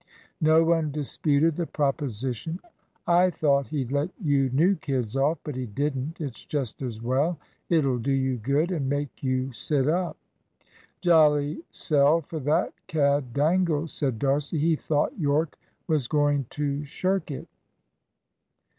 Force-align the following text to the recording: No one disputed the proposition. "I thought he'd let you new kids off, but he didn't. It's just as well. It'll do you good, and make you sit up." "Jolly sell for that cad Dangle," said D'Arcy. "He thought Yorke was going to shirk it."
No 0.41 0.63
one 0.63 0.89
disputed 0.91 1.55
the 1.57 1.67
proposition. 1.67 2.59
"I 3.05 3.29
thought 3.29 3.67
he'd 3.67 3.91
let 3.91 4.09
you 4.19 4.49
new 4.49 4.73
kids 4.77 5.15
off, 5.15 5.37
but 5.43 5.55
he 5.55 5.67
didn't. 5.67 6.19
It's 6.19 6.43
just 6.43 6.81
as 6.81 6.99
well. 6.99 7.37
It'll 7.69 7.99
do 7.99 8.11
you 8.11 8.37
good, 8.37 8.71
and 8.71 8.89
make 8.89 9.21
you 9.21 9.53
sit 9.53 9.87
up." 9.87 10.17
"Jolly 11.01 11.63
sell 11.69 12.21
for 12.21 12.39
that 12.39 12.73
cad 12.87 13.31
Dangle," 13.31 13.87
said 13.87 14.17
D'Arcy. 14.17 14.57
"He 14.57 14.75
thought 14.75 15.19
Yorke 15.19 15.55
was 15.85 16.07
going 16.07 16.47
to 16.49 16.83
shirk 16.83 17.29
it." 17.29 17.47